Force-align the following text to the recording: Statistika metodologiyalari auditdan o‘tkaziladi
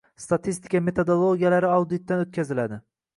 Statistika 0.21 0.79
metodologiyalari 0.87 1.69
auditdan 1.73 2.25
o‘tkaziladi 2.25 2.81